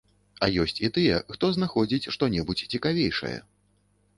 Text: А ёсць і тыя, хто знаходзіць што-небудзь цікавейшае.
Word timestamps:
А 0.45 0.47
ёсць 0.63 0.79
і 0.85 0.89
тыя, 0.95 1.19
хто 1.35 1.45
знаходзіць 1.57 2.09
што-небудзь 2.17 2.65
цікавейшае. 2.77 3.37